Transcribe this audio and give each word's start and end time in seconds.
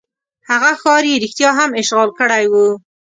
هغه 0.49 0.71
ښار 0.81 1.03
یې 1.11 1.21
رښتیا 1.23 1.49
هم 1.59 1.69
اشغال 1.81 2.09
کړی 2.19 2.45
وو. 2.51 2.67